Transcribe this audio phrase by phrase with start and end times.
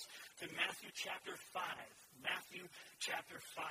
[0.00, 1.60] Bibles to Matthew chapter 5.
[2.24, 2.64] Matthew
[3.00, 3.64] chapter 5.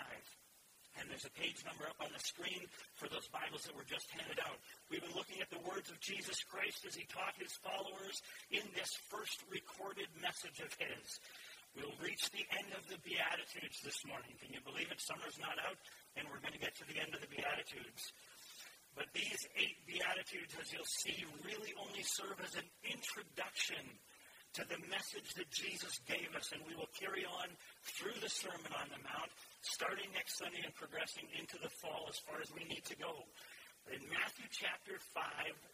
[1.02, 4.09] And there's a page number up on the screen for those Bibles that were just
[4.14, 4.58] handed out.
[4.90, 8.21] We've been looking at the words of Jesus Christ as he taught his followers
[8.52, 11.18] in this first recorded message of his.
[11.78, 14.34] We'll reach the end of the Beatitudes this morning.
[14.38, 15.02] Can you believe it?
[15.02, 15.77] Summer's not out,
[16.18, 18.14] and we're going to get to the end of the Beatitudes.
[18.98, 23.82] But these eight Beatitudes, as you'll see, really only serve as an introduction
[24.54, 27.48] to the message that Jesus gave us, and we will carry on
[27.86, 29.30] through the Sermon on the Mount,
[29.62, 33.25] starting next Sunday and progressing into the fall as far as we need to go.
[33.94, 35.23] In Matthew chapter 5,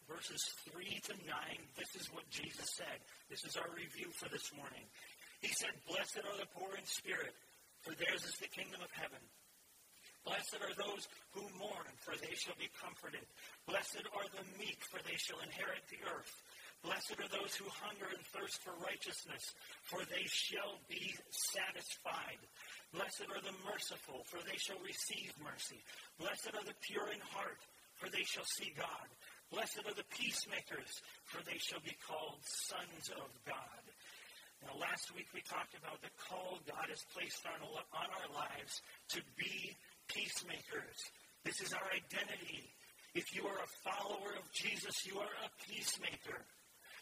[0.07, 1.31] verses 3 to 9,
[1.75, 2.99] this is what Jesus said.
[3.31, 4.87] This is our review for this morning.
[5.39, 7.35] He said, Blessed are the poor in spirit,
[7.83, 9.19] for theirs is the kingdom of heaven.
[10.25, 11.05] Blessed are those
[11.37, 13.21] who mourn, for they shall be comforted.
[13.69, 16.33] Blessed are the meek, for they shall inherit the earth.
[16.83, 22.41] Blessed are those who hunger and thirst for righteousness, for they shall be satisfied.
[22.93, 25.81] Blessed are the merciful, for they shall receive mercy.
[26.19, 27.59] Blessed are the pure in heart,
[27.97, 29.07] for they shall see God.
[29.51, 33.83] Blessed are the peacemakers, for they shall be called sons of God.
[34.63, 38.81] Now, last week we talked about the call God has placed on, on our lives
[39.13, 39.75] to be
[40.07, 40.97] peacemakers.
[41.43, 42.65] This is our identity.
[43.13, 46.41] If you are a follower of Jesus, you are a peacemaker.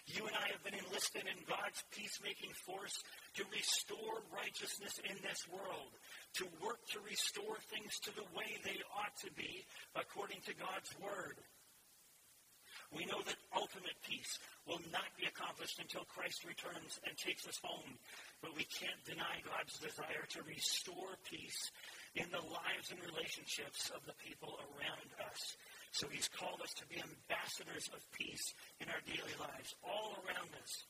[0.05, 2.99] You and I have been enlisted in God's peacemaking force
[3.39, 5.95] to restore righteousness in this world,
[6.39, 9.63] to work to restore things to the way they ought to be
[9.95, 11.39] according to God's Word.
[12.93, 14.37] We know that ultimate peace
[14.69, 17.97] will not be accomplished until Christ returns and takes us home.
[18.41, 21.71] But we can't deny God's desire to restore peace
[22.13, 25.57] in the lives and relationships of the people around us.
[25.93, 29.77] So he's called us to be ambassadors of peace in our daily lives.
[29.85, 30.89] All around us,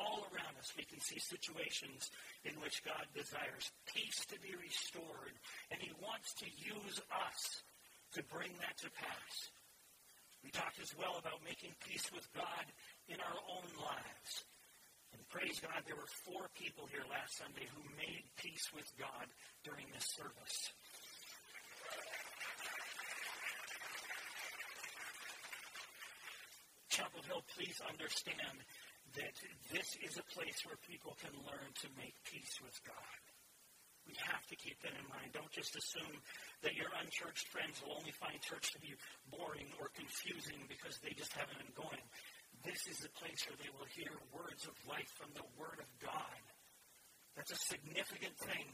[0.00, 2.08] all around us, we can see situations
[2.48, 5.36] in which God desires peace to be restored,
[5.68, 7.60] and he wants to use us
[8.16, 9.52] to bring that to pass.
[10.40, 12.64] We talked as well about making peace with God
[13.12, 14.32] in our own lives.
[15.12, 19.28] And praise God, there were four people here last Sunday who made peace with God
[19.68, 20.72] during this service.
[26.90, 27.19] Chapel
[27.54, 28.58] Please understand
[29.14, 29.34] that
[29.70, 33.22] this is a place where people can learn to make peace with God.
[34.06, 35.30] We have to keep that in mind.
[35.30, 36.18] Don't just assume
[36.66, 38.98] that your unchurched friends will only find church to be
[39.30, 42.02] boring or confusing because they just haven't been going.
[42.66, 45.90] This is the place where they will hear words of life from the Word of
[46.02, 46.42] God.
[47.38, 48.66] That's a significant thing.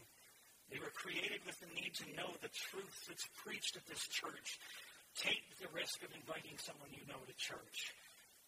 [0.73, 4.59] They were created with the need to know the truth that's preached at this church.
[5.15, 7.95] Take the risk of inviting someone you know to church.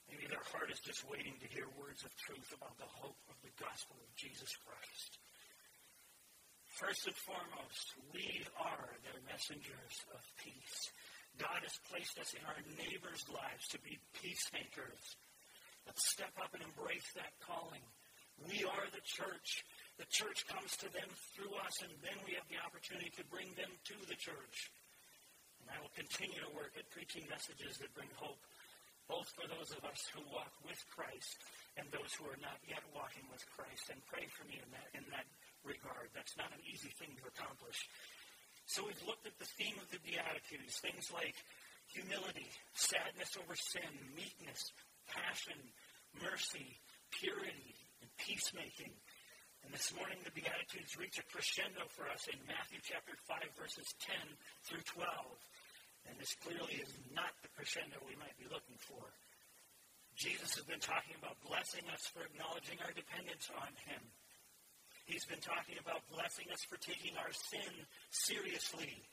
[0.09, 3.37] Maybe their heart is just waiting to hear words of truth about the hope of
[3.45, 5.21] the gospel of Jesus Christ.
[6.81, 10.93] First and foremost, we are the messengers of peace.
[11.37, 15.19] God has placed us in our neighbors' lives to be peacemakers.
[15.87, 17.83] Let's step up and embrace that calling.
[18.47, 19.67] We are the church.
[19.99, 23.51] The church comes to them through us, and then we have the opportunity to bring
[23.59, 24.71] them to the church.
[25.59, 28.39] And I will continue to work at preaching messages that bring hope,
[29.09, 31.41] both for those of us who walk with Christ
[31.81, 33.89] and those who are not yet walking with Christ.
[33.89, 35.25] And pray for me in that, in that
[35.65, 36.13] regard.
[36.13, 37.89] That's not an easy thing to accomplish.
[38.69, 41.35] So we've looked at the theme of the Beatitudes, things like
[41.89, 44.77] humility, sadness over sin, meekness,
[45.09, 45.57] passion,
[46.21, 46.77] mercy,
[47.17, 47.73] purity,
[48.05, 48.93] and peacemaking.
[49.65, 53.89] And this morning the Beatitudes reach a crescendo for us in Matthew chapter 5, verses
[54.05, 54.17] 10
[54.69, 55.09] through 12.
[56.09, 59.05] And this clearly is not the crescendo we might be looking for.
[60.19, 64.03] Jesus has been talking about blessing us for acknowledging our dependence on him.
[65.07, 67.73] He's been talking about blessing us for taking our sin
[68.11, 69.07] seriously.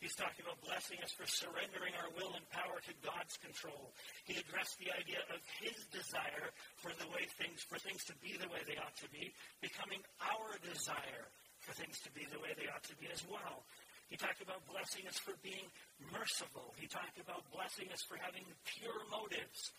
[0.00, 3.92] He's talking about blessing us for surrendering our will and power to God's control.
[4.24, 8.40] He addressed the idea of his desire for the way things for things to be
[8.40, 9.28] the way they ought to be,
[9.60, 11.28] becoming our desire
[11.60, 13.68] for things to be the way they ought to be as well.
[14.10, 15.70] He talked about blessing us for being
[16.10, 16.74] merciful.
[16.74, 19.70] He talked about blessing us for having pure motives.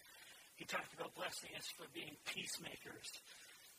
[0.56, 3.12] He talked about blessing us for being peacemakers.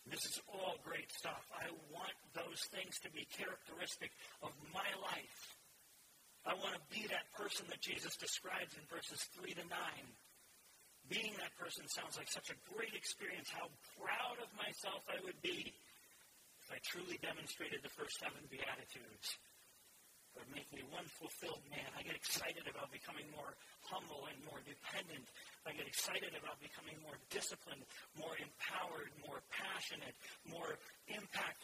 [0.05, 1.41] This is all great stuff.
[1.57, 4.13] I want those things to be characteristic
[4.45, 5.57] of my life.
[6.45, 9.73] I want to be that person that Jesus describes in verses 3 to 9.
[11.09, 13.49] Being that person sounds like such a great experience.
[13.49, 15.73] How proud of myself I would be
[16.61, 19.39] if I truly demonstrated the first seven Beatitudes.
[20.37, 21.85] Would make me one fulfilled man.
[21.93, 23.53] I get excited about becoming more
[23.85, 25.29] humble and more dependent
[25.63, 27.87] I get excited about becoming more disciplined,
[28.19, 30.19] more empowered, more passionate,
[30.51, 30.75] more
[31.07, 31.63] impact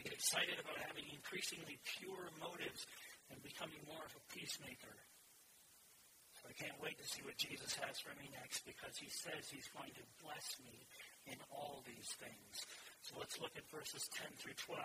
[0.00, 2.88] I get excited about having increasingly pure motives
[3.28, 4.96] and becoming more of a peacemaker.
[6.40, 9.52] So I can't wait to see what Jesus has for me next because he says
[9.52, 10.88] he's going to bless me
[11.28, 12.64] in all these things.
[13.04, 14.80] So let's look at verses 10 through 12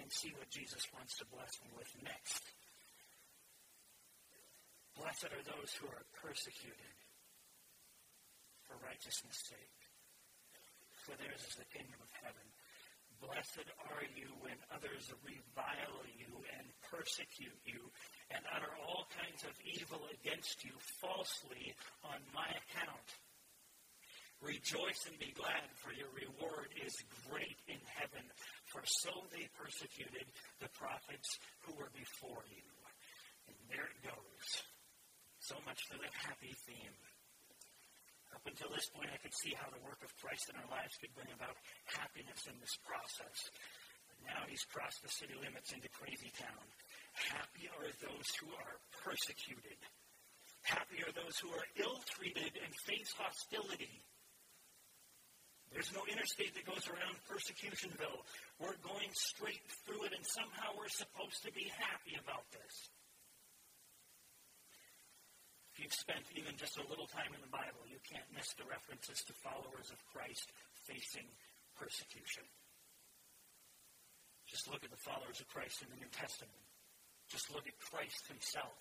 [0.00, 2.42] and see what Jesus wants to bless me with next.
[4.98, 6.96] Blessed are those who are persecuted
[8.66, 9.78] for righteousness' sake,
[11.06, 12.46] for theirs is the kingdom of heaven.
[13.22, 17.90] Blessed are you when others revile you and persecute you
[18.30, 20.70] and utter all kinds of evil against you
[21.02, 21.74] falsely
[22.06, 23.08] on my account.
[24.38, 26.94] Rejoice and be glad, for your reward is
[27.26, 28.22] great in heaven,
[28.72, 30.28] for so they persecuted
[30.60, 32.68] the prophets who were before you.
[33.48, 34.48] And there it goes.
[35.40, 36.96] So much for the happy theme.
[38.36, 41.00] Up until this point, I could see how the work of Christ in our lives
[41.00, 41.56] could bring about
[41.88, 43.48] happiness in this process.
[44.12, 46.64] But now he's crossed the city limits into crazy town.
[47.32, 49.80] Happy are those who are persecuted.
[50.68, 54.04] Happy are those who are ill treated and face hostility.
[55.72, 58.24] There's no interstate that goes around Persecutionville.
[58.58, 62.88] We're going straight through it, and somehow we're supposed to be happy about this
[65.78, 68.66] If you've spent even just a little time in the Bible, you can't miss the
[68.66, 70.50] references to followers of Christ
[70.90, 71.30] facing
[71.78, 72.42] persecution.
[74.50, 76.66] Just look at the followers of Christ in the New Testament.
[77.30, 78.74] Just look at Christ himself.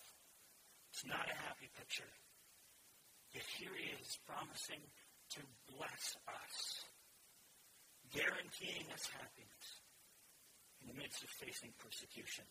[0.89, 2.09] It's not a happy picture.
[3.29, 4.81] Yet here he is promising
[5.35, 5.41] to
[5.75, 6.55] bless us,
[8.13, 9.67] guaranteeing us happiness
[10.79, 12.45] in the midst of facing persecution.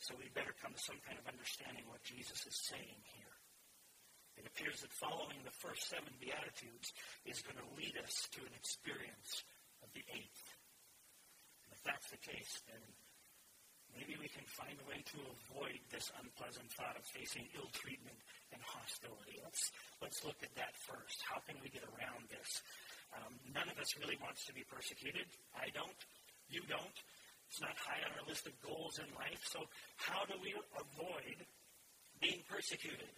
[0.00, 3.36] So we better come to some kind of understanding what Jesus is saying here.
[4.40, 6.88] It appears that following the first seven Beatitudes
[7.28, 9.44] is going to lead us to an experience
[9.84, 10.46] of the eighth.
[11.68, 12.80] And if that's the case, then
[13.96, 18.16] maybe we can find a way to avoid this unpleasant thought of facing ill treatment
[18.52, 19.40] and hostility.
[19.44, 21.20] Let's, let's look at that first.
[21.28, 22.62] How can we get around this?
[23.12, 25.28] Um, none of us really wants to be persecuted.
[25.52, 26.00] I don't.
[26.48, 26.98] You don't.
[27.52, 29.44] It's not high on our list of goals in life.
[29.44, 29.68] So
[30.00, 31.38] how do we avoid
[32.16, 33.12] being persecuted?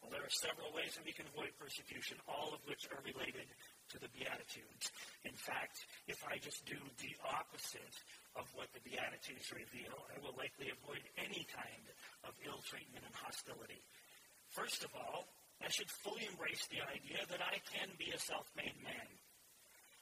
[0.00, 3.48] Well, there are several ways that we can avoid persecution, all of which are related
[3.92, 4.92] to the Beatitudes.
[5.24, 7.96] In fact, if I just do the opposite
[8.38, 11.86] of what the Beatitudes reveal, I will likely avoid any kind
[12.26, 13.82] of ill treatment and hostility.
[14.54, 15.26] First of all,
[15.60, 19.08] I should fully embrace the idea that I can be a self-made man.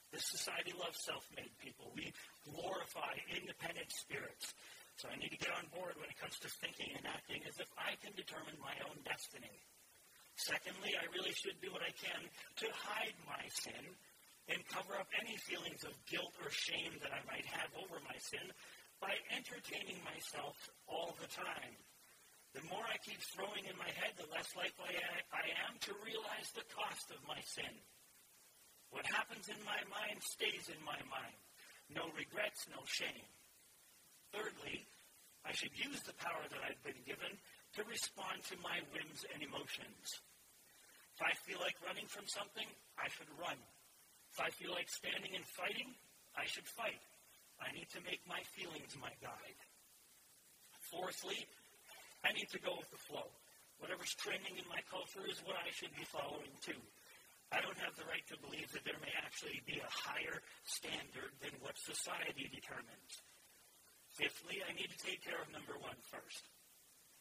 [0.09, 1.93] This society loves self-made people.
[1.93, 2.09] We
[2.47, 4.53] glorify independent spirits.
[4.97, 7.55] So I need to get on board when it comes to thinking and acting as
[7.61, 9.53] if I can determine my own destiny.
[10.35, 12.19] Secondly, I really should do what I can
[12.63, 13.95] to hide my sin
[14.49, 18.17] and cover up any feelings of guilt or shame that I might have over my
[18.17, 18.49] sin
[18.97, 20.57] by entertaining myself
[20.89, 21.77] all the time.
[22.57, 26.49] The more I keep throwing in my head, the less likely I am to realize
[26.51, 27.69] the cost of my sin.
[28.89, 31.37] What happens in my mind stays in my mind.
[31.93, 33.29] No regrets, no shame.
[34.33, 34.85] Thirdly,
[35.45, 37.37] I should use the power that I've been given
[37.77, 40.05] to respond to my whims and emotions.
[41.13, 42.65] If I feel like running from something,
[42.97, 43.57] I should run.
[44.39, 45.91] If I feel like standing and fighting,
[46.31, 47.03] I should fight.
[47.59, 49.59] I need to make my feelings my guide.
[50.87, 51.43] Fourthly,
[52.23, 53.27] I need to go with the flow.
[53.83, 56.79] Whatever's trending in my culture is what I should be following too.
[57.51, 61.35] I don't have the right to believe that there may actually be a higher standard
[61.43, 63.11] than what society determines.
[64.15, 66.47] Fifthly, I need to take care of number one first.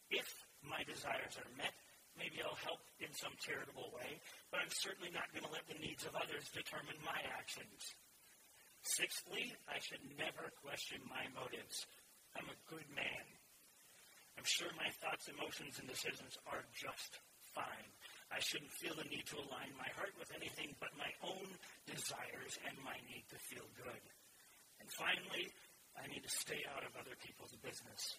[0.07, 1.75] If my desires are met,
[2.17, 4.19] Maybe I'll help in some charitable way,
[4.51, 7.95] but I'm certainly not going to let the needs of others determine my actions.
[8.83, 11.87] Sixthly, I should never question my motives.
[12.39, 13.27] I'm a good man.
[14.39, 17.19] I'm sure my thoughts, emotions, and decisions are just
[17.55, 17.91] fine.
[18.31, 21.49] I shouldn't feel the need to align my heart with anything but my own
[21.91, 24.05] desires and my need to feel good.
[24.79, 25.51] And finally,
[25.99, 28.15] I need to stay out of other people's business.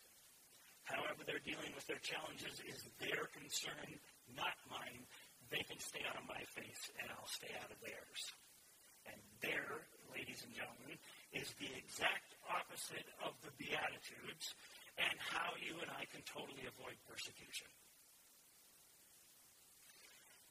[0.89, 4.01] However, they're dealing with their challenges is their concern,
[4.33, 5.05] not mine.
[5.53, 8.21] They can stay out of my face, and I'll stay out of theirs.
[9.05, 10.97] And there, ladies and gentlemen,
[11.33, 14.53] is the exact opposite of the Beatitudes
[14.97, 17.69] and how you and I can totally avoid persecution.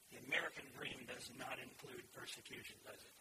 [0.09, 3.17] The American dream does not include persecution, does it?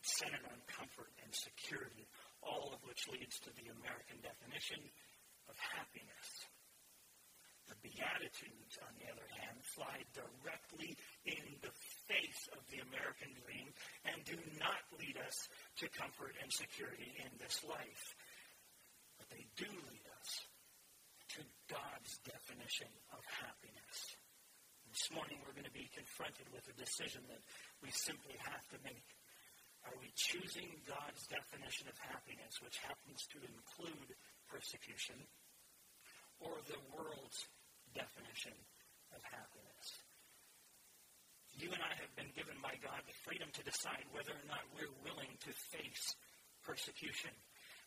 [0.00, 2.08] It's centered on comfort and security,
[2.40, 4.80] all of which leads to the American definition
[5.50, 6.30] of happiness.
[7.66, 10.94] The Beatitudes, on the other hand, fly directly
[11.26, 11.74] in the
[12.06, 13.70] face of the American dream
[14.10, 15.46] and do not lead us
[15.82, 18.04] to comfort and security in this life.
[19.18, 20.30] But they do lead us
[21.38, 24.18] to God's definition of happiness.
[24.90, 27.42] This morning we're going to be confronted with a decision that
[27.86, 29.06] we simply have to make.
[29.86, 34.10] Are we choosing God's definition of happiness, which happens to include
[34.50, 35.22] persecution,
[36.40, 37.46] or the world's
[37.94, 38.56] definition
[39.14, 39.86] of happiness?
[41.56, 44.64] You and I have been given by God the freedom to decide whether or not
[44.72, 46.16] we're willing to face
[46.64, 47.34] persecution.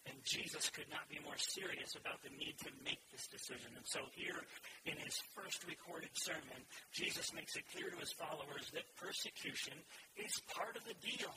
[0.06, 3.72] And Jesus could not be more serious about the need to make this decision.
[3.80, 4.36] And so here
[4.84, 6.60] in his first recorded sermon,
[6.92, 9.80] Jesus makes it clear to his followers that persecution
[10.20, 11.32] is part of the deal.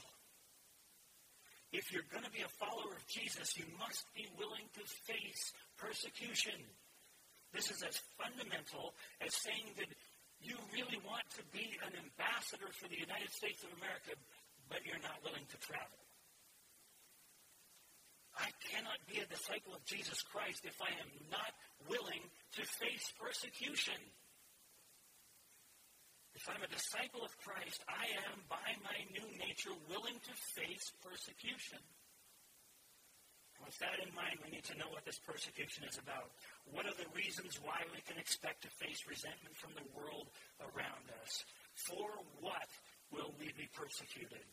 [1.71, 5.55] If you're going to be a follower of Jesus, you must be willing to face
[5.79, 6.59] persecution.
[7.53, 9.91] This is as fundamental as saying that
[10.41, 14.13] you really want to be an ambassador for the United States of America,
[14.69, 16.01] but you're not willing to travel.
[18.37, 21.57] I cannot be a disciple of Jesus Christ if I am not
[21.89, 22.21] willing
[22.61, 23.97] to face persecution.
[26.37, 30.93] If I'm a disciple of Christ, I am, by my new nature, willing to face
[31.01, 31.81] persecution.
[33.65, 36.31] With that in mind, we need to know what this persecution is about.
[36.71, 40.29] What are the reasons why we can expect to face resentment from the world
[40.61, 41.45] around us?
[41.75, 42.09] For
[42.41, 42.71] what
[43.11, 44.45] will we be persecuted?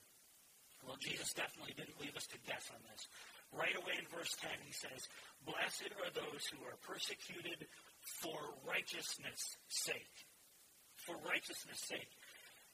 [0.83, 3.07] Well, Jesus definitely didn't leave us to guess on this.
[3.55, 5.07] Right away in verse 10, he says,
[5.45, 7.69] Blessed are those who are persecuted
[8.19, 8.35] for
[8.67, 10.17] righteousness' sake.
[11.05, 12.11] For righteousness' sake.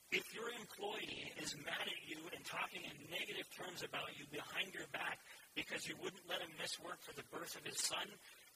[0.09, 4.73] If your employee is mad at you and talking in negative terms about you behind
[4.73, 5.21] your back
[5.69, 8.09] because you wouldn't let him miss work for the birth of his son,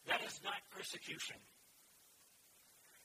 [0.10, 1.38] that is not persecution.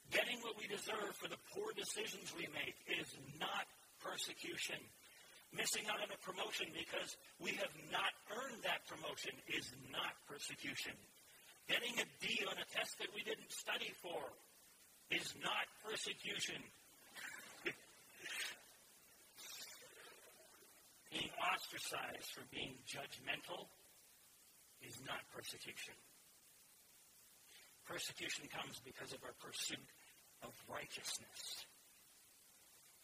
[0.09, 3.69] Getting what we deserve for the poor decisions we make is not
[4.01, 4.81] persecution.
[5.53, 10.97] Missing out on a promotion because we have not earned that promotion is not persecution.
[11.69, 14.33] Getting a D on a test that we didn't study for
[15.13, 16.65] is not persecution.
[21.13, 23.69] being ostracized for being judgmental
[24.83, 25.95] is not persecution.
[27.89, 29.89] Persecution comes because of our pursuit
[30.45, 31.65] of righteousness.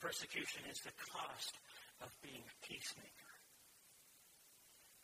[0.01, 1.57] Persecution is the cost
[2.05, 3.33] of being a peacemaker.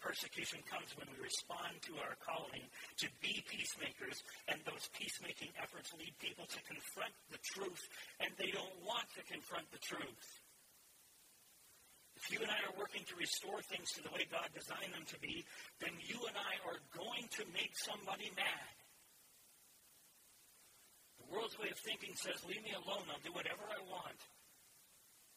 [0.01, 2.65] Persecution comes when we respond to our calling
[3.01, 7.85] to be peacemakers, and those peacemaking efforts lead people to confront the truth,
[8.21, 10.29] and they don't want to confront the truth.
[12.21, 15.09] If you and I are working to restore things to the way God designed them
[15.09, 15.41] to be,
[15.81, 18.75] then you and I are going to make somebody mad.
[21.25, 24.21] The world's way of thinking says, leave me alone, I'll do whatever I want.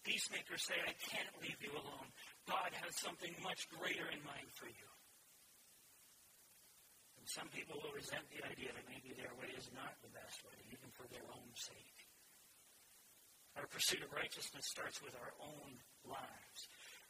[0.03, 2.12] Peacemakers say, I can't leave you alone.
[2.43, 4.89] God has something much greater in mind for you.
[7.15, 10.43] And some people will resent the idea that maybe their way is not the best
[10.43, 11.98] way, even for their own sake.
[13.55, 16.60] Our pursuit of righteousness starts with our own lives.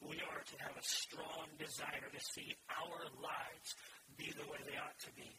[0.04, 3.70] We are to have a strong desire to see our lives
[4.20, 5.32] be the way they ought to be.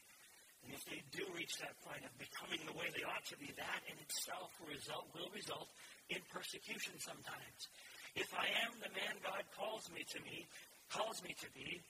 [0.65, 3.53] And if they do reach that point of becoming the way they ought to be,
[3.61, 5.69] that in itself will result, will result
[6.09, 7.69] in persecution sometimes.
[8.17, 10.49] If I am the man God calls me to me,
[10.89, 11.85] calls me to be,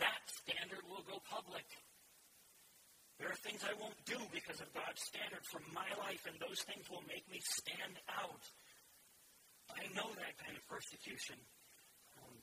[0.00, 1.66] that standard will go public.
[3.20, 6.62] There are things I won't do because of God's standard for my life, and those
[6.62, 8.44] things will make me stand out.
[9.74, 11.36] I know that kind of persecution.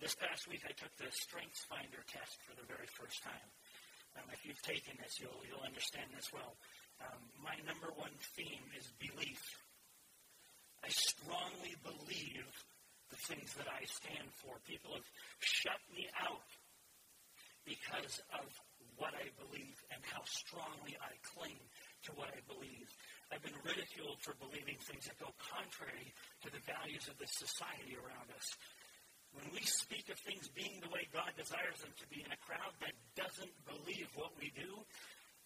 [0.02, 3.50] This past week, I took the Strengths Finder test for the very first time.
[4.20, 6.60] Um, if you've taken this, you'll, you'll understand this well.
[7.00, 9.40] Um, my number one theme is belief.
[10.84, 12.48] I strongly believe
[13.08, 14.60] the things that I stand for.
[14.68, 15.10] People have
[15.40, 16.48] shut me out
[17.64, 18.48] because of
[19.00, 21.60] what I believe and how strongly I cling
[22.08, 22.88] to what I believe.
[23.32, 26.14] I've been ridiculed for believing things that go contrary
[26.46, 28.48] to the values of the society around us.
[29.36, 32.40] When we speak of things being the way God desires them to be in a
[32.48, 34.80] crowd that doesn't believe what we do,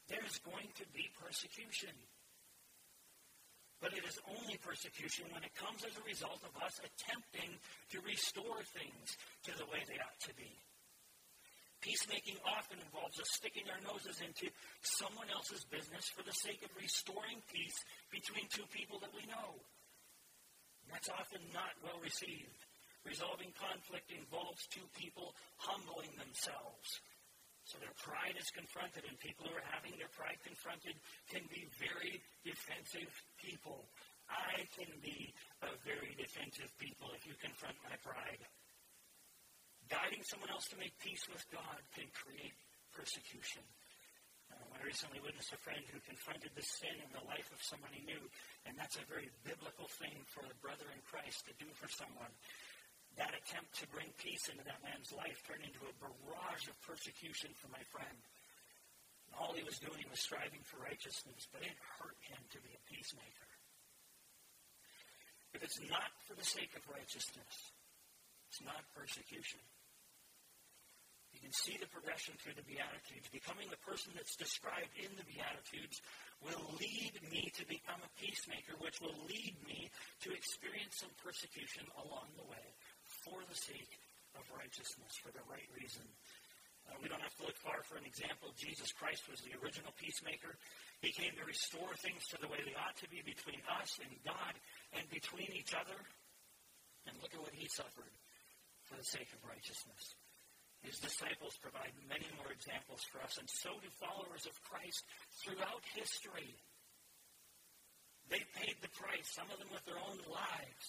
[0.07, 1.93] there's going to be persecution.
[3.81, 7.55] But it is only persecution when it comes as a result of us attempting
[7.95, 9.15] to restore things
[9.47, 10.51] to the way they ought to be.
[11.79, 14.51] Peacemaking often involves us sticking our noses into
[14.83, 17.79] someone else's business for the sake of restoring peace
[18.11, 19.55] between two people that we know.
[20.91, 22.67] That's often not well received.
[23.05, 26.99] Resolving conflict involves two people humbling themselves
[27.69, 30.97] so their pride is confronted, and people who are having their pride confronted
[31.29, 33.85] can be very defensive people.
[34.25, 35.29] I can be
[35.61, 38.41] a very defensive people if you confront my pride.
[39.89, 42.53] guiding someone else to make peace with God can create
[42.93, 43.61] persecution.
[44.49, 47.89] Uh, I recently witnessed a friend who confronted the sin in the life of someone
[47.93, 48.21] he knew,
[48.65, 52.33] and that's a very biblical thing for a brother in Christ to do for someone.
[53.17, 57.51] That attempt to bring peace into that man's life turned into a barrage of persecution
[57.57, 58.19] for my friend.
[59.27, 62.71] And all he was doing was striving for righteousness, but it hurt him to be
[62.71, 63.49] a peacemaker.
[65.53, 67.73] If it's not for the sake of righteousness,
[68.49, 69.61] it's not persecution.
[71.33, 73.29] You can see the progression through the Beatitudes.
[73.29, 76.01] Becoming the person that's described in the Beatitudes
[76.41, 79.93] will lead me to become a peacemaker, which will lead me
[80.25, 82.65] to experience some persecution along the way
[83.29, 83.93] for the sake
[84.33, 86.01] of righteousness, for the right reason.
[86.89, 88.49] Uh, we don't have to look far for an example.
[88.57, 90.57] Jesus Christ was the original peacemaker.
[91.05, 94.09] He came to restore things to the way they ought to be between us and
[94.25, 94.53] God
[94.97, 95.97] and between each other.
[97.05, 98.13] And look at what he suffered
[98.89, 100.17] for the sake of righteousness.
[100.81, 105.05] His disciples provide many more examples for us, and so do followers of Christ
[105.43, 106.55] throughout history.
[108.31, 110.85] They paid the price, some of them with their own lives,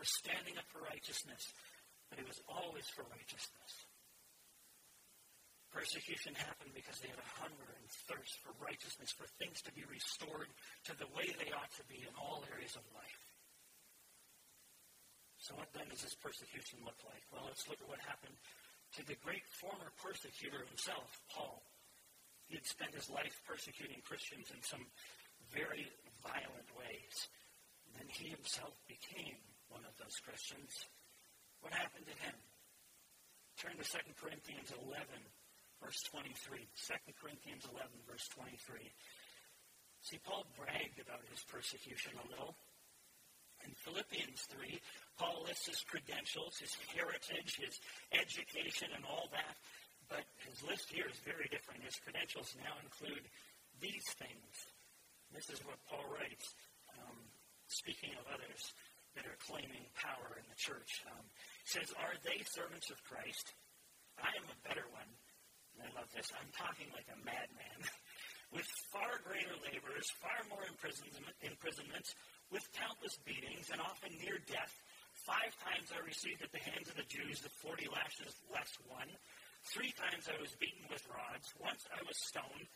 [0.00, 1.52] for standing up for righteousness,
[2.08, 3.84] but it was always for righteousness.
[5.68, 9.84] Persecution happened because they had a hunger and thirst for righteousness, for things to be
[9.92, 10.48] restored
[10.88, 13.24] to the way they ought to be in all areas of life.
[15.36, 17.20] So, what then does this persecution look like?
[17.28, 18.40] Well, let's look at what happened
[18.96, 21.60] to the great former persecutor himself, Paul.
[22.48, 24.88] He had spent his life persecuting Christians in some
[25.52, 25.92] very
[26.24, 27.28] violent ways.
[27.84, 29.38] And then he himself became
[29.70, 30.86] one of those Christians.
[31.62, 32.36] What happened to him?
[33.56, 35.06] Turn to 2 Corinthians 11,
[35.78, 36.66] verse 23.
[36.66, 38.90] 2 Corinthians 11, verse 23.
[40.02, 42.56] See, Paul bragged about his persecution a little.
[43.60, 44.80] In Philippians 3,
[45.20, 47.76] Paul lists his credentials, his heritage, his
[48.16, 49.56] education, and all that.
[50.08, 51.84] But his list here is very different.
[51.84, 53.28] His credentials now include
[53.84, 54.54] these things.
[55.36, 56.56] This is what Paul writes,
[56.96, 57.20] um,
[57.68, 58.72] speaking of others
[59.16, 61.02] that are claiming power in the church.
[61.10, 61.24] Um,
[61.64, 63.54] says, Are they servants of Christ?
[64.20, 65.10] I am a better one.
[65.74, 66.28] And I love this.
[66.36, 67.80] I'm talking like a madman.
[68.54, 72.14] with far greater labors, far more imprisonments,
[72.50, 74.74] with countless beatings, and often near death.
[75.26, 79.10] Five times I received at the hands of the Jews the forty lashes less one.
[79.70, 81.52] Three times I was beaten with rods.
[81.60, 82.66] Once I was stoned.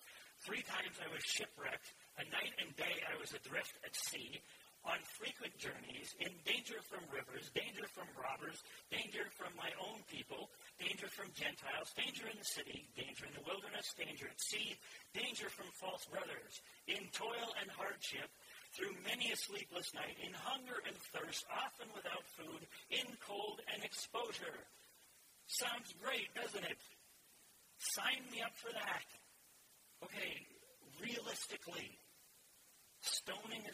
[0.45, 1.95] Three times I was shipwrecked.
[2.21, 4.43] A night and day I was adrift at sea,
[4.85, 8.61] on frequent journeys, in danger from rivers, danger from robbers,
[8.93, 13.45] danger from my own people, danger from Gentiles, danger in the city, danger in the
[13.49, 14.77] wilderness, danger at sea,
[15.17, 18.29] danger from false brothers, in toil and hardship,
[18.77, 23.81] through many a sleepless night, in hunger and thirst, often without food, in cold and
[23.81, 24.69] exposure.
[25.49, 26.81] Sounds great, doesn't it?
[27.79, 29.09] Sign me up for that.
[30.05, 30.45] Okay,
[31.01, 31.97] realistically,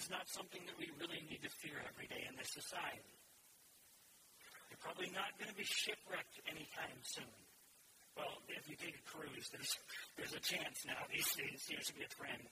[0.00, 3.12] is not something that we really need to fear every day in this society.
[4.72, 7.28] You're probably not going to be shipwrecked anytime soon.
[8.16, 9.76] Well, if you take a cruise, there's,
[10.16, 11.68] there's a chance now these days.
[11.68, 12.48] Be a trend.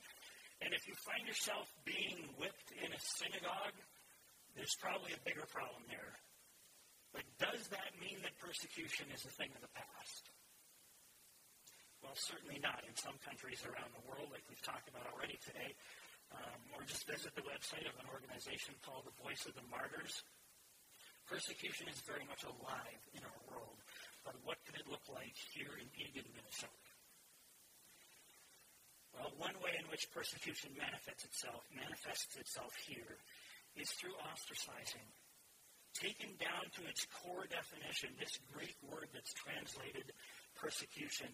[0.61, 3.79] And if you find yourself being whipped in a synagogue,
[4.53, 6.21] there's probably a bigger problem there.
[7.17, 10.29] But does that mean that persecution is a thing of the past?
[12.05, 12.85] Well, certainly not.
[12.85, 15.73] In some countries around the world, like we've talked about already today,
[16.33, 20.25] um, or just visit the website of an organization called the Voice of the Martyrs.
[21.29, 23.77] Persecution is very much alive in our world.
[24.25, 26.89] But what could it look like here in Eagan, Minnesota?
[29.13, 33.19] Well, one way in which persecution manifests itself, manifests itself here,
[33.77, 35.09] is through ostracizing.
[35.97, 40.13] Taken down to its core definition, this Greek word that's translated
[40.55, 41.29] persecution,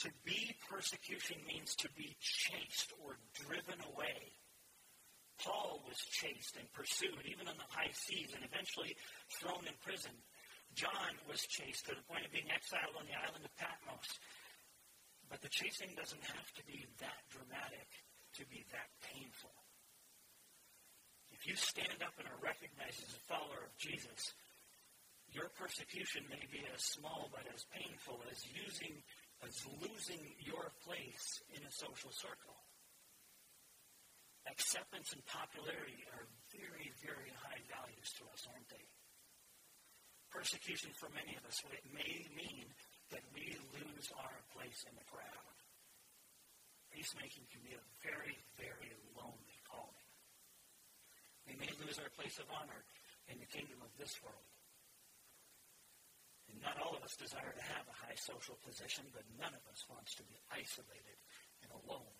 [0.00, 4.32] to be persecution means to be chased or driven away.
[5.44, 8.96] Paul was chased and pursued, even on the high seas, and eventually
[9.40, 10.12] thrown in prison.
[10.72, 14.08] John was chased to the point of being exiled on the island of Patmos.
[15.28, 17.88] But the chasing doesn't have to be that dramatic
[18.40, 19.52] to be that painful.
[21.32, 24.36] If you stand up and are recognized as a follower of Jesus,
[25.32, 29.00] your persecution may be as small but as painful as using
[29.46, 32.58] as losing your place in a social circle.
[34.48, 38.86] Acceptance and popularity are very, very high values to us, aren't they?
[40.32, 42.66] Persecution for many of us it may mean
[43.10, 45.56] that we lose our place in the crowd.
[46.94, 50.08] Peacemaking can be a very, very lonely calling.
[51.46, 52.82] We may lose our place of honor
[53.30, 54.50] in the kingdom of this world.
[56.58, 59.86] Not all of us desire to have a high social position, but none of us
[59.86, 61.18] wants to be isolated
[61.62, 62.18] and alone.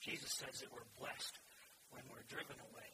[0.00, 1.36] Jesus says that we're blessed
[1.92, 2.92] when we're driven away.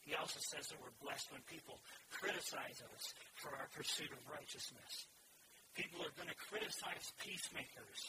[0.00, 1.76] He also says that we're blessed when people
[2.08, 5.04] criticize us for our pursuit of righteousness.
[5.76, 8.08] People are going to criticize peacemakers.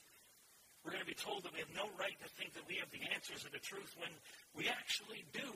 [0.80, 2.88] We're going to be told that we have no right to think that we have
[2.88, 4.16] the answers of the truth when
[4.56, 5.52] we actually do.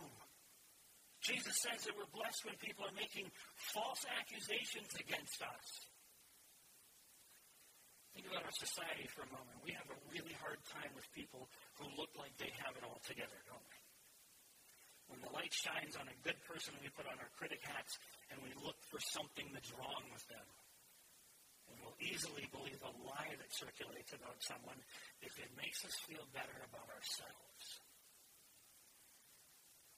[1.23, 3.31] Jesus says that we're blessed when people are making
[3.71, 5.67] false accusations against us.
[8.11, 9.57] Think about our society for a moment.
[9.63, 13.01] We have a really hard time with people who look like they have it all
[13.07, 13.79] together, don't we?
[15.09, 17.97] When the light shines on a good person, we put on our critic hats
[18.29, 20.47] and we look for something that's wrong with them.
[21.71, 24.77] And we'll easily believe a lie that circulates about someone
[25.23, 27.82] if it makes us feel better about ourselves.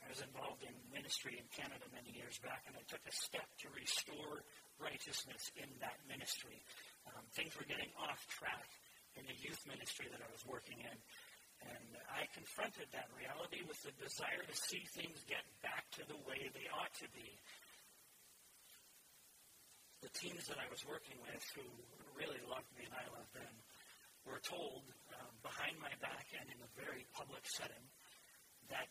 [0.06, 3.50] I was involved in ministry in Canada many years back, and I took a step
[3.66, 4.46] to restore
[4.78, 6.62] righteousness in that ministry.
[7.10, 8.70] Um, things were getting off track
[9.18, 10.98] in the youth ministry that I was working in.
[11.66, 16.20] And I confronted that reality with the desire to see things get back to the
[16.30, 17.42] way they ought to be.
[20.06, 21.66] The teams that I was working with, who
[22.14, 23.56] really loved me and I loved them,
[24.30, 24.86] were told
[25.18, 27.90] um, behind my back and in a very public setting
[28.70, 28.90] that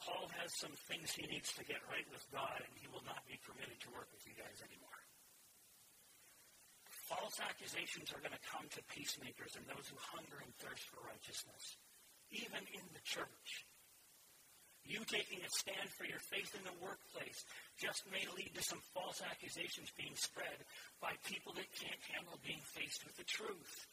[0.00, 3.20] Paul has some things he needs to get right with God, and he will not
[3.28, 5.00] be permitted to work with you guys anymore.
[7.04, 11.04] False accusations are going to come to peacemakers and those who hunger and thirst for
[11.04, 11.76] righteousness,
[12.30, 13.66] even in the church.
[14.86, 17.44] You taking a stand for your faith in the workplace
[17.76, 20.64] just may lead to some false accusations being spread
[21.02, 23.86] by people that can't handle being faced with the truth.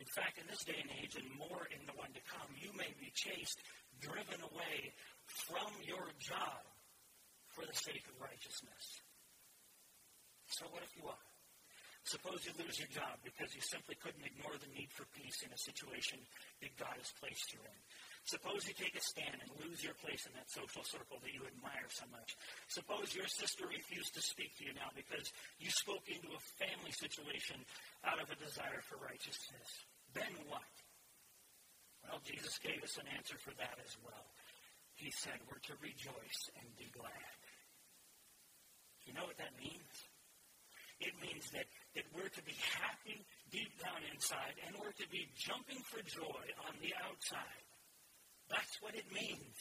[0.00, 2.72] In fact, in this day and age, and more in the one to come, you
[2.72, 3.60] may be chased,
[4.00, 4.96] driven away
[5.46, 6.62] from your job
[7.54, 9.02] for the sake of righteousness.
[10.50, 11.26] So what if you are?
[12.08, 15.52] Suppose you lose your job because you simply couldn't ignore the need for peace in
[15.52, 16.18] a situation
[16.64, 17.78] that God has placed you in.
[18.24, 21.44] Suppose you take a stand and lose your place in that social circle that you
[21.44, 22.34] admire so much.
[22.72, 25.28] Suppose your sister refused to speak to you now because
[25.60, 27.60] you spoke into a family situation
[28.02, 29.68] out of a desire for righteousness.
[30.16, 30.72] Then what?
[32.08, 34.24] Well, Jesus gave us an answer for that as well
[35.00, 37.40] he said we're to rejoice and be glad.
[39.08, 39.96] You know what that means?
[41.00, 41.64] It means that,
[41.96, 46.44] that we're to be happy deep down inside and we're to be jumping for joy
[46.68, 47.64] on the outside.
[48.52, 49.56] That's what it means.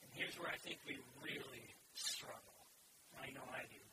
[0.00, 2.56] And here's where I think we really struggle.
[3.20, 3.84] I know I do.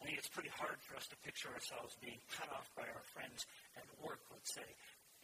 [0.00, 3.04] I think it's pretty hard for us to picture ourselves being cut off by our
[3.12, 3.44] friends
[3.76, 4.70] at work, let's say,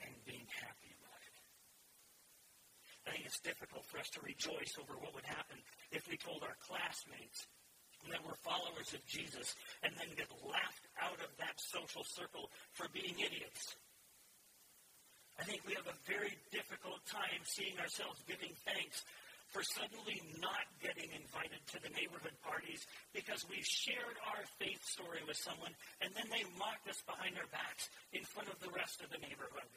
[0.04, 0.93] and being happy
[3.06, 5.60] I think it's difficult for us to rejoice over what would happen
[5.92, 7.44] if we told our classmates
[8.08, 12.88] that we're followers of Jesus and then get laughed out of that social circle for
[12.92, 13.76] being idiots.
[15.40, 19.02] I think we have a very difficult time seeing ourselves giving thanks
[19.50, 25.20] for suddenly not getting invited to the neighborhood parties because we shared our faith story
[25.26, 29.02] with someone and then they mocked us behind our backs in front of the rest
[29.02, 29.68] of the neighborhood.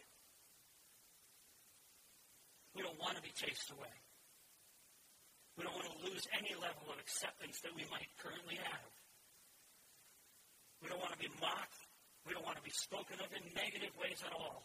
[2.78, 3.90] We don't want to be chased away.
[5.58, 8.92] We don't want to lose any level of acceptance that we might currently have.
[10.86, 11.82] We don't want to be mocked.
[12.22, 14.62] We don't want to be spoken of in negative ways at all.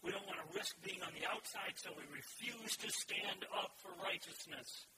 [0.00, 3.76] We don't want to risk being on the outside, so we refuse to stand up
[3.84, 4.88] for righteousness.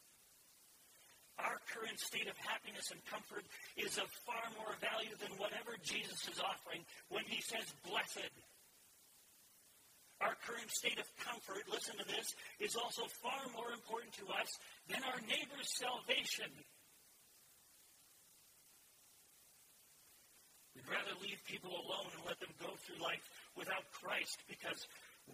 [1.42, 3.42] Our current state of happiness and comfort
[3.74, 8.30] is of far more value than whatever Jesus is offering when he says, blessed
[10.22, 14.58] our current state of comfort, listen to this, is also far more important to us
[14.88, 16.50] than our neighbor's salvation.
[20.74, 23.22] We'd rather leave people alone and let them go through life
[23.58, 24.86] without Christ because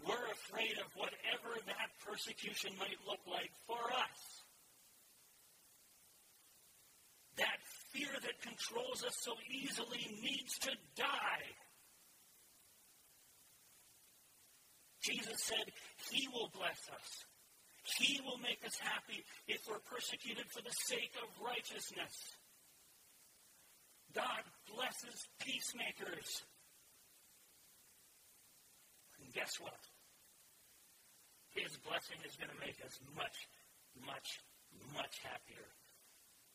[0.04, 4.20] we're afraid of whatever that persecution might look like for us.
[7.36, 7.60] That
[7.92, 11.48] fear that controls us so easily needs to die.
[15.08, 15.72] Jesus said,
[16.12, 17.24] He will bless us.
[17.96, 22.36] He will make us happy if we're persecuted for the sake of righteousness.
[24.12, 26.44] God blesses peacemakers.
[29.24, 29.80] And guess what?
[31.56, 33.48] His blessing is going to make us much,
[34.04, 34.44] much,
[34.92, 35.72] much happier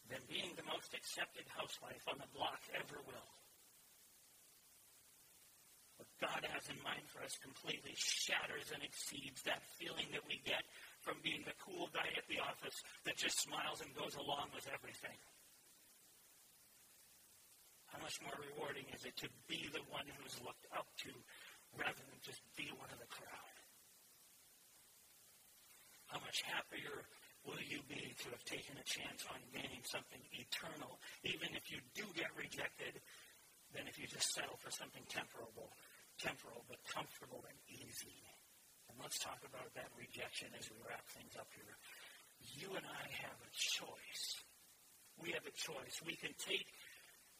[0.09, 3.29] than being the most accepted housewife on the block ever will.
[6.21, 10.63] God has in mind for us completely shatters and exceeds that feeling that we get
[11.01, 14.63] from being the cool guy at the office that just smiles and goes along with
[14.71, 15.17] everything.
[17.91, 21.11] How much more rewarding is it to be the one who's looked up to
[21.77, 23.55] rather than just be one of the crowd?
[26.09, 27.05] How much happier
[27.45, 30.97] will you be to have taken a chance on gaining something eternal,
[31.27, 33.01] even if you do get rejected,
[33.75, 35.51] than if you just settle for something temporal,
[36.23, 38.23] temporal but comfortable and easy?
[38.87, 41.75] And let's talk about that rejection as we wrap things up here.
[42.39, 44.39] You and I have a choice.
[45.19, 45.99] We have a choice.
[46.07, 46.67] We can take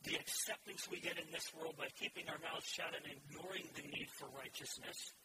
[0.04, 3.88] the acceptance we get in this world by keeping our mouths shut and ignoring the
[3.88, 5.16] need for righteousness.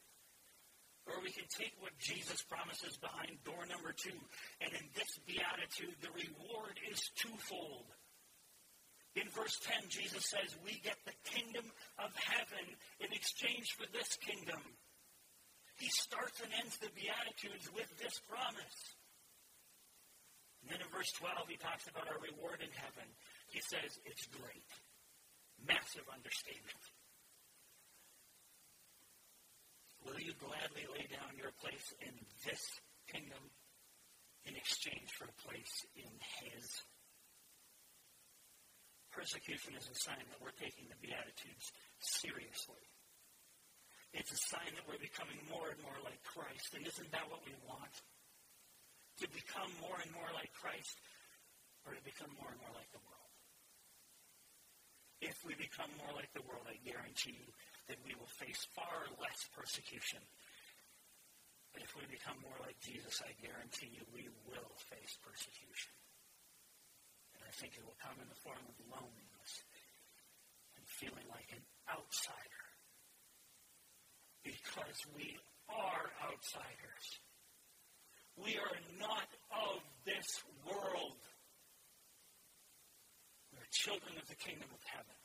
[1.10, 4.14] Or we can take what Jesus promises behind door number two,
[4.60, 7.88] and in this beatitude, the reward is twofold.
[9.18, 11.66] In verse 10, Jesus says, We get the kingdom
[11.98, 12.66] of heaven
[13.02, 14.62] in exchange for this kingdom.
[15.78, 18.78] He starts and ends the Beatitudes with this promise.
[20.62, 23.06] And then in verse 12, he talks about our reward in heaven.
[23.50, 24.70] He says, It's great.
[25.66, 26.82] Massive understatement.
[30.06, 32.14] Will you gladly lay down your place in
[32.46, 32.62] this
[33.10, 33.42] kingdom
[34.46, 36.86] in exchange for a place in His?
[39.10, 42.84] Persecution is a sign that we're taking the Beatitudes seriously.
[44.12, 46.72] It's a sign that we're becoming more and more like Christ.
[46.76, 47.92] And isn't that what we want?
[49.24, 50.96] To become more and more like Christ
[51.84, 53.18] or to become more and more like the world?
[55.18, 57.50] If we become more like the world, I guarantee you
[57.90, 60.22] that we will face far less persecution.
[61.74, 65.57] But if we become more like Jesus, I guarantee you we will face persecution.
[67.58, 69.52] Think it will come in the form of loneliness
[70.78, 72.64] and feeling like an outsider.
[74.46, 75.34] Because we
[75.66, 77.06] are outsiders.
[78.38, 81.18] We are not of this world
[83.50, 85.18] We are children of the kingdom of heaven.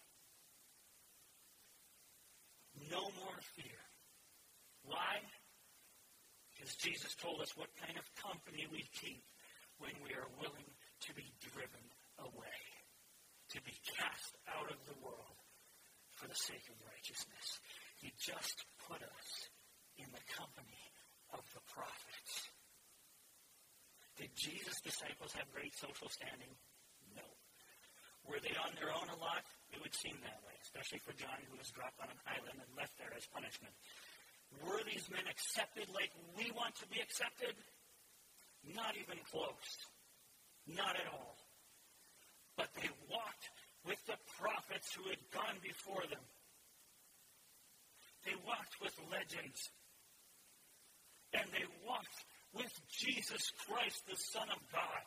[2.89, 3.77] No more fear.
[4.81, 5.21] Why?
[6.49, 9.21] Because Jesus told us what kind of company we keep
[9.77, 10.65] when we are willing
[11.05, 11.92] to be driven
[12.23, 12.59] away,
[13.51, 15.37] to be cast out of the world
[16.15, 17.59] for the sake of righteousness.
[17.99, 19.29] He just put us
[19.99, 20.83] in the company
[21.35, 22.49] of the prophets.
[24.17, 26.53] Did Jesus' disciples have great social standing?
[27.17, 27.25] No.
[28.29, 29.43] Were they on their own a lot?
[29.73, 32.69] It would seem that way, especially for John, who was dropped on an island and
[32.77, 33.73] left there as punishment.
[34.61, 37.57] Were these men accepted like we want to be accepted?
[38.63, 39.89] Not even close.
[40.69, 41.35] Not at all.
[42.57, 43.47] But they walked
[43.85, 46.23] with the prophets who had gone before them.
[48.25, 49.69] They walked with legends.
[51.33, 55.03] And they walked with Jesus Christ, the Son of God.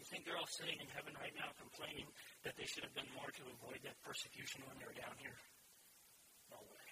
[0.00, 2.08] You think they're all sitting in heaven right now complaining
[2.40, 5.36] that they should have done more to avoid that persecution when they were down here?
[6.48, 6.88] No way.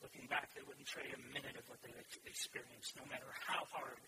[0.00, 1.92] Looking back, they wouldn't trade a minute of what they
[2.24, 4.00] experienced, no matter how hard.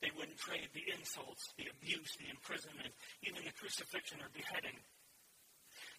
[0.00, 2.94] They wouldn't trade the insults, the abuse, the imprisonment,
[3.26, 4.78] even the crucifixion or beheading.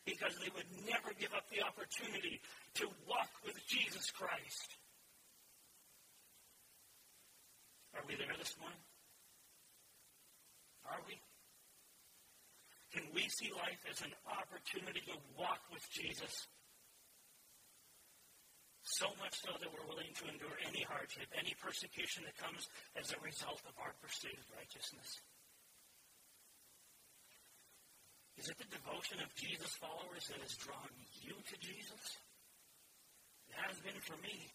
[0.08, 2.40] Because they would never give up the opportunity
[2.80, 4.80] to walk with Jesus Christ.
[7.96, 8.80] Are we there this morning?
[10.88, 11.20] Are we?
[12.96, 16.48] Can we see life as an opportunity to walk with Jesus?
[18.90, 22.66] So much so that we're willing to endure any hardship, any persecution that comes
[22.98, 25.22] as a result of our pursuit of righteousness.
[28.42, 30.90] Is it the devotion of Jesus' followers that has drawn
[31.22, 32.18] you to Jesus?
[33.46, 34.50] It has been for me.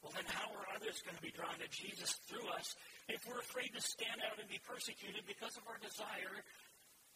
[0.00, 2.72] Well, then how are others going to be drawn to Jesus through us
[3.12, 6.40] if we're afraid to stand out and be persecuted because of our desire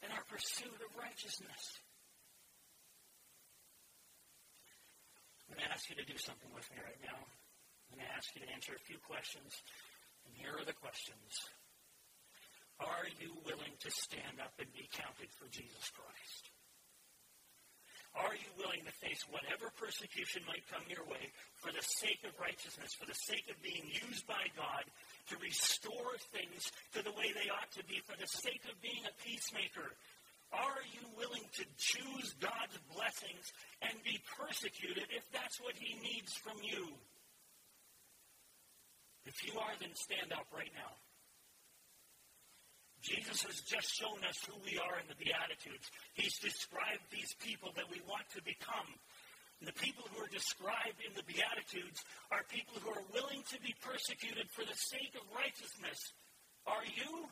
[0.04, 1.80] and our pursuit of righteousness?
[5.52, 7.12] I'm going to ask you to do something with me right now.
[7.12, 9.60] I'm going to ask you to answer a few questions.
[10.24, 11.44] And here are the questions.
[12.80, 16.48] Are you willing to stand up and be counted for Jesus Christ?
[18.16, 21.28] Are you willing to face whatever persecution might come your way
[21.60, 24.88] for the sake of righteousness, for the sake of being used by God
[25.32, 29.04] to restore things to the way they ought to be, for the sake of being
[29.04, 29.92] a peacemaker?
[30.52, 36.36] Are you willing to choose God's blessings and be persecuted if that's what He needs
[36.36, 36.92] from you?
[39.24, 40.92] If you are, then stand up right now.
[43.02, 45.90] Jesus has just shown us who we are in the Beatitudes.
[46.14, 48.86] He's described these people that we want to become.
[49.58, 53.58] And the people who are described in the Beatitudes are people who are willing to
[53.58, 56.14] be persecuted for the sake of righteousness.
[56.66, 57.26] Are you?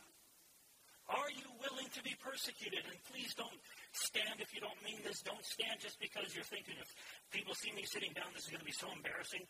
[1.10, 2.86] Are you willing to be persecuted?
[2.86, 3.58] And please don't
[3.90, 5.26] stand if you don't mean this.
[5.26, 6.90] Don't stand just because you're thinking if
[7.34, 9.42] people see me sitting down, this is going to be so embarrassing.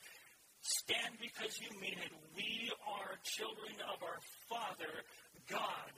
[0.65, 2.13] Stand because you mean it.
[2.33, 5.05] We are children of our Father,
[5.49, 5.93] God.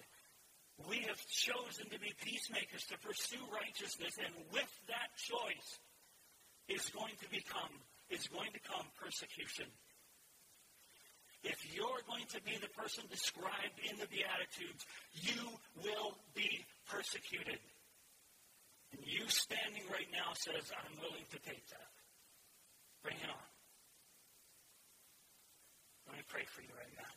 [0.91, 5.79] We have chosen to be peacemakers, to pursue righteousness, and with that choice
[6.67, 7.71] is going to become
[8.11, 9.67] is going to come persecution.
[11.43, 15.43] If you're going to be the person described in the Beatitudes, you
[15.83, 17.59] will be persecuted.
[18.93, 21.91] And you standing right now says, I'm willing to take that.
[23.03, 23.49] Bring it on.
[26.07, 27.11] Let me pray for you right now.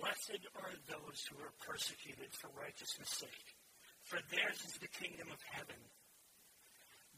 [0.00, 3.48] Blessed are those who are persecuted for righteousness' sake,
[4.02, 5.78] for theirs is the kingdom of heaven.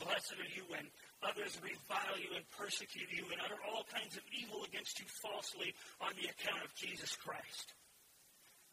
[0.02, 0.84] Blessed are you when
[1.24, 5.72] others revile you and persecute you and utter all kinds of evil against you falsely
[6.00, 7.72] on the account of Jesus Christ.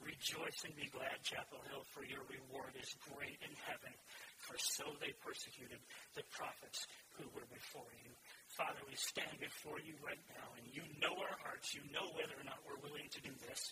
[0.04, 3.94] Rejoice and be glad, Chapel Hill, for your reward is great in heaven,
[4.36, 5.80] for so they persecuted
[6.12, 6.84] the prophets
[7.16, 8.12] who were before you.
[8.52, 11.72] Father, we stand before you right now, and you know our hearts.
[11.72, 13.72] You know whether or not we're willing to do this.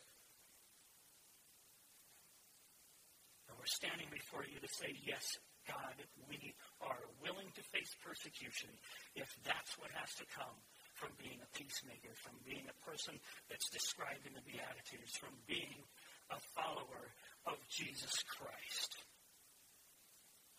[3.51, 5.35] And we're standing before you to say, yes,
[5.67, 5.95] God,
[6.29, 8.69] we are willing to face persecution
[9.13, 10.57] if that's what has to come
[10.97, 13.17] from being a peacemaker, from being a person
[13.49, 15.81] that's described in the Beatitudes, from being
[16.29, 17.13] a follower
[17.45, 19.01] of Jesus Christ.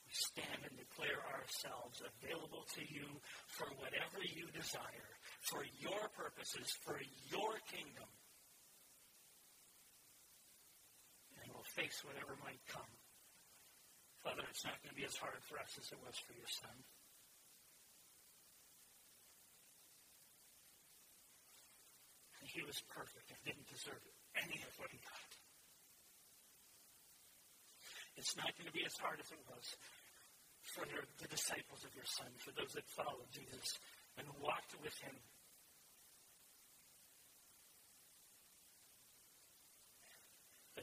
[0.06, 3.08] We stand and declare ourselves available to you
[3.48, 5.10] for whatever you desire,
[5.48, 6.98] for your purposes, for
[7.30, 8.10] your kingdom.
[11.42, 13.01] And we'll face whatever might come.
[14.22, 16.46] Father, it's not going to be as hard for us as it was for your
[16.46, 16.78] son.
[22.38, 24.02] And he was perfect and didn't deserve
[24.38, 25.30] any of what he got.
[28.14, 29.66] It's not going to be as hard as it was
[30.62, 33.78] for the, the disciples of your son, for those that followed Jesus
[34.14, 35.18] and walked with him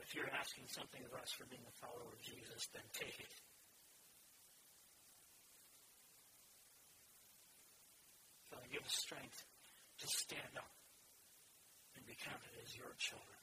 [0.09, 3.33] if you're asking something of us for being a follower of Jesus, then take it.
[8.49, 9.37] God, give us strength
[10.01, 10.73] to stand up
[11.93, 13.37] and be counted as your children.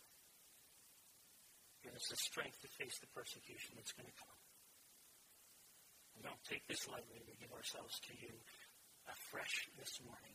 [1.87, 4.41] Give us the strength to face the persecution that's going to come.
[6.19, 7.23] We don't take this lightly.
[7.31, 8.35] We give ourselves to you
[9.07, 10.35] afresh this morning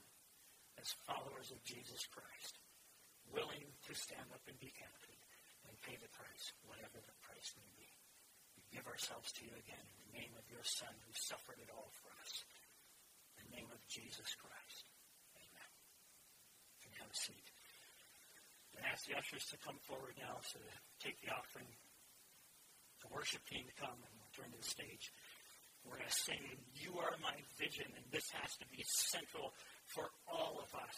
[0.80, 2.56] as followers of Jesus Christ,
[3.28, 5.11] willing to stand up and be counted
[5.86, 7.90] pay the price, whatever the price may be.
[8.58, 11.70] We give ourselves to you again in the name of your Son who suffered it
[11.74, 12.46] all for us.
[13.38, 14.86] In the name of Jesus Christ.
[15.38, 15.70] Amen.
[16.78, 17.48] You can have a seat.
[18.78, 20.60] And ask the ushers to come forward now to
[21.04, 21.70] take the offering.
[23.02, 25.10] The worship team to come and return to the stage.
[25.82, 26.44] We're going to sing,
[26.78, 29.54] You Are My Vision, and this has to be central
[29.90, 30.98] for all of us.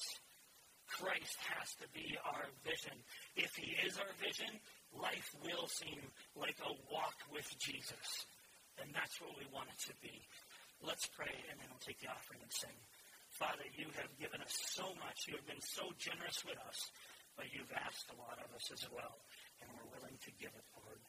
[0.87, 2.95] Christ has to be our vision.
[3.35, 4.51] If he is our vision,
[4.93, 6.01] life will seem
[6.35, 8.27] like a walk with Jesus.
[8.81, 10.21] And that's what we want it to be.
[10.83, 12.75] Let's pray, and then we'll take the offering and sing.
[13.39, 15.25] Father, you have given us so much.
[15.25, 16.79] You have been so generous with us,
[17.33, 19.17] but you've asked a lot of us as well,
[19.63, 21.01] and we're willing to give it, Lord.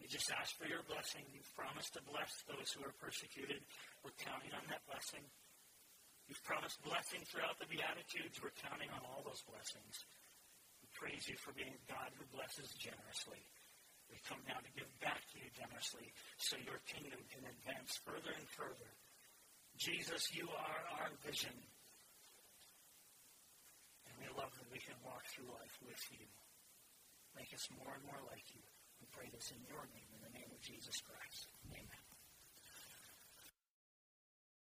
[0.00, 1.22] We just ask for your blessing.
[1.30, 3.62] You've promised to bless those who are persecuted.
[4.02, 5.22] We're counting on that blessing.
[6.28, 8.40] You've promised blessing throughout the Beatitudes.
[8.40, 9.94] We're counting on all those blessings.
[10.80, 13.42] We praise you for being God who blesses generously.
[14.12, 18.32] We come now to give back to you generously so your kingdom can advance further
[18.36, 18.92] and further.
[19.80, 21.56] Jesus, you are our vision.
[24.04, 26.28] And we love that we can walk through life with you.
[27.32, 28.60] Make us more and more like you.
[29.00, 31.48] We pray this in your name, in the name of Jesus Christ.